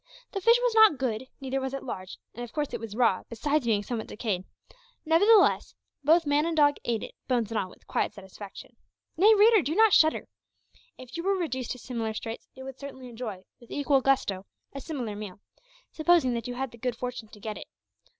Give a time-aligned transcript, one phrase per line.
[0.31, 3.21] The fish was not good, neither was it large, and of course it was raw,
[3.29, 4.45] besides being somewhat decayed;
[5.05, 8.75] nevertheless, both man and dog ate it, bones and all, with quiet satisfaction.
[9.15, 10.27] Nay, reader, do not shudder!
[10.97, 14.81] If you were reduced to similar straits, you would certainly enjoy, with equal gusto, a
[14.81, 15.39] similar meal,
[15.91, 17.67] supposing that you had the good fortune to get it.